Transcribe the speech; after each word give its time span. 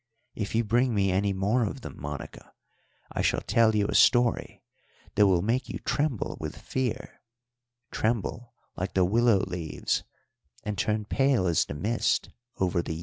If 0.33 0.55
you 0.55 0.63
bring 0.63 0.95
me 0.95 1.11
any 1.11 1.31
more 1.31 1.61
of 1.63 1.81
them, 1.81 2.01
Monica, 2.01 2.53
I 3.11 3.21
shall 3.21 3.41
tell 3.41 3.75
you 3.75 3.85
a 3.87 3.93
story 3.93 4.63
that 5.13 5.27
will 5.27 5.43
make 5.43 5.69
you 5.69 5.77
tremble 5.77 6.37
with 6.39 6.57
fear 6.57 7.21
tremble 7.91 8.55
like 8.75 8.95
the 8.95 9.05
willow 9.05 9.41
leaves 9.45 10.03
and 10.63 10.75
turn 10.75 11.05
pale 11.05 11.45
as 11.45 11.65
the 11.65 11.75
mist 11.75 12.31
over 12.57 12.81
the 12.81 12.97
Yí." 12.99 12.99